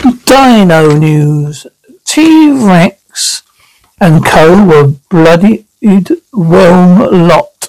Dino 0.00 0.96
News. 0.96 1.66
T-Rex 2.04 3.42
and 4.00 4.24
co 4.24 4.64
were 4.64 4.94
bloodied 5.10 5.66
warm 6.32 7.28
lot. 7.28 7.68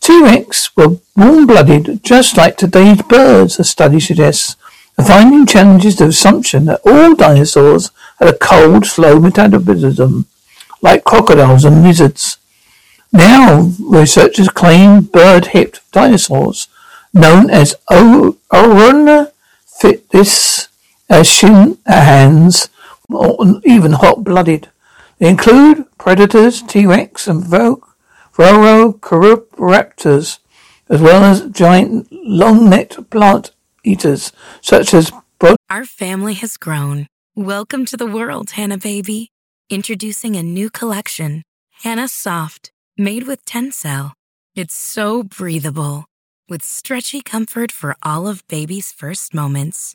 T-Rex 0.00 0.76
were 0.76 0.98
warm-blooded 1.16 2.02
just 2.02 2.36
like 2.36 2.56
today's 2.56 3.02
birds, 3.02 3.60
a 3.60 3.64
study 3.64 4.00
suggests. 4.00 4.56
The 4.96 5.04
finding 5.04 5.46
challenges 5.46 5.96
the 5.96 6.06
assumption 6.06 6.64
that 6.64 6.80
all 6.84 7.14
dinosaurs 7.14 7.90
had 8.18 8.28
a 8.28 8.36
cold, 8.36 8.86
slow 8.86 9.20
metabolism, 9.20 10.26
like 10.82 11.04
crocodiles 11.04 11.64
and 11.64 11.82
lizards. 11.82 12.38
Now, 13.12 13.70
researchers 13.80 14.48
claim 14.48 15.02
bird-hipped 15.02 15.80
dinosaurs, 15.92 16.68
known 17.12 17.48
as 17.48 17.76
Orona 17.90 19.30
as 21.08 21.26
shin 21.26 21.78
hands, 21.86 22.68
or 23.08 23.60
even 23.64 23.92
hot-blooded. 23.92 24.68
They 25.18 25.28
include 25.28 25.86
predators, 25.98 26.62
T-Rex 26.62 27.28
and 27.28 27.42
Velociraptors, 27.44 30.38
as 30.88 31.00
well 31.00 31.24
as 31.24 31.48
giant 31.50 32.08
long-necked 32.10 33.10
plant 33.10 33.50
eaters, 33.84 34.32
such 34.60 34.92
as 34.94 35.12
bro- 35.38 35.56
Our 35.70 35.84
family 35.84 36.34
has 36.34 36.56
grown. 36.56 37.06
Welcome 37.36 37.84
to 37.86 37.96
the 37.96 38.06
world, 38.06 38.52
Hanna 38.52 38.78
Baby. 38.78 39.30
Introducing 39.70 40.36
a 40.36 40.42
new 40.42 40.68
collection, 40.70 41.42
Hanna 41.82 42.08
Soft, 42.08 42.70
made 42.96 43.26
with 43.26 43.44
Tencel. 43.44 44.12
It's 44.54 44.74
so 44.74 45.22
breathable, 45.22 46.04
with 46.48 46.62
stretchy 46.62 47.20
comfort 47.22 47.72
for 47.72 47.96
all 48.02 48.28
of 48.28 48.46
baby's 48.46 48.92
first 48.92 49.34
moments. 49.34 49.94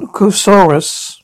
Brontosaurus. 0.00 1.22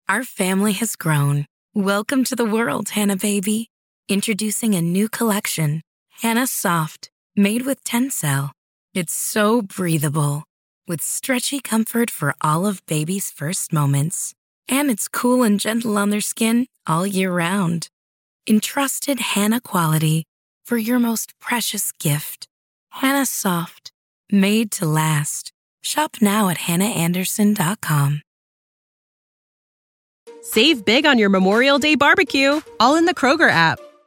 Our 0.08 0.24
family 0.24 0.72
has 0.74 0.94
grown. 0.94 1.46
Welcome 1.74 2.22
to 2.24 2.36
the 2.36 2.44
world, 2.44 2.90
Hanna 2.90 3.16
Baby. 3.16 3.70
Introducing 4.08 4.74
a 4.74 4.82
new 4.82 5.08
collection, 5.08 5.80
Hanna 6.20 6.46
Soft, 6.46 7.08
made 7.34 7.62
with 7.64 7.82
Tencel. 7.82 8.50
It's 8.92 9.14
so 9.14 9.62
breathable, 9.62 10.44
with 10.86 11.02
stretchy 11.02 11.60
comfort 11.60 12.10
for 12.10 12.34
all 12.40 12.66
of 12.66 12.84
baby's 12.86 13.30
first 13.30 13.72
moments. 13.72 14.34
And 14.68 14.90
it's 14.90 15.08
cool 15.08 15.42
and 15.42 15.58
gentle 15.60 15.96
on 15.98 16.10
their 16.10 16.20
skin 16.20 16.66
all 16.86 17.06
year 17.06 17.32
round. 17.32 17.88
Entrusted 18.48 19.20
Hanna 19.20 19.60
quality 19.60 20.24
for 20.64 20.76
your 20.76 20.98
most 20.98 21.38
precious 21.40 21.92
gift. 21.92 22.46
Hanna 22.90 23.26
Soft, 23.26 23.92
made 24.30 24.70
to 24.72 24.86
last. 24.86 25.52
Shop 25.82 26.16
now 26.20 26.48
at 26.48 26.58
hannaandersson.com. 26.58 28.22
Save 30.42 30.84
big 30.84 31.06
on 31.06 31.18
your 31.18 31.30
Memorial 31.30 31.78
Day 31.78 31.94
barbecue, 31.94 32.60
all 32.78 32.96
in 32.96 33.06
the 33.06 33.14
Kroger 33.14 33.50
app. 33.50 33.78